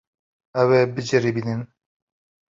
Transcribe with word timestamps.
Ew 0.61 0.69
ê 0.79 0.81
biceribînin. 0.95 1.61